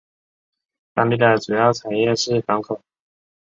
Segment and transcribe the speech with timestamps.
[0.95, 2.81] 当地的主要产业是港口。